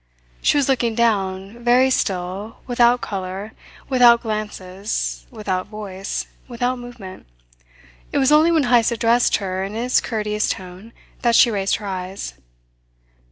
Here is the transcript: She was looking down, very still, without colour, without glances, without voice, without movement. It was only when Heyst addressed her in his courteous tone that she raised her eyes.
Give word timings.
She 0.41 0.57
was 0.57 0.67
looking 0.67 0.95
down, 0.95 1.63
very 1.63 1.91
still, 1.91 2.57
without 2.65 3.01
colour, 3.01 3.53
without 3.87 4.23
glances, 4.23 5.27
without 5.29 5.67
voice, 5.67 6.25
without 6.47 6.79
movement. 6.79 7.27
It 8.11 8.17
was 8.17 8.31
only 8.31 8.51
when 8.51 8.63
Heyst 8.63 8.91
addressed 8.91 9.35
her 9.35 9.63
in 9.63 9.75
his 9.75 10.01
courteous 10.01 10.49
tone 10.49 10.91
that 11.21 11.35
she 11.35 11.51
raised 11.51 11.75
her 11.75 11.85
eyes. 11.85 12.33